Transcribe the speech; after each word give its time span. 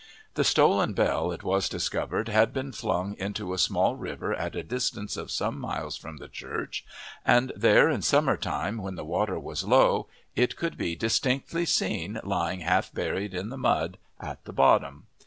The 0.33 0.43
stolen 0.43 0.93
bell, 0.93 1.31
it 1.31 1.43
was 1.43 1.69
discovered, 1.69 2.27
had 2.27 2.51
been 2.51 2.71
flung 2.71 3.13
into 3.19 3.53
a 3.53 3.59
small 3.59 3.95
river 3.95 4.33
at 4.33 4.55
a 4.55 4.63
distance 4.63 5.15
of 5.15 5.29
some 5.29 5.59
miles 5.59 5.95
from 5.95 6.17
the 6.17 6.27
church, 6.27 6.83
and 7.23 7.51
there 7.55 7.87
in 7.87 8.01
summer 8.01 8.35
time, 8.35 8.79
when 8.79 8.95
the 8.95 9.05
water 9.05 9.37
was 9.39 9.63
low, 9.63 10.07
it 10.35 10.55
could 10.55 10.75
be 10.75 10.95
distinctly 10.95 11.67
seen 11.67 12.19
lying 12.23 12.61
half 12.61 12.91
buried 12.91 13.35
in 13.35 13.49
the 13.49 13.59
mud 13.59 13.99
at 14.19 14.43
the 14.45 14.53
bottom. 14.53 15.05